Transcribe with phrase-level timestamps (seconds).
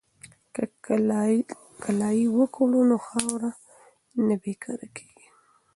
[0.53, 0.63] که
[1.83, 3.51] کلالي وکړو نو خاوره
[4.27, 5.27] نه بې کاره کیږي.